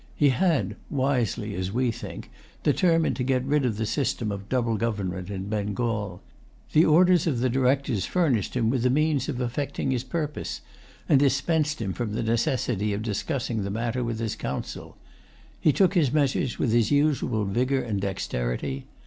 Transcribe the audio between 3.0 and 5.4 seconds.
to get rid of the system of double government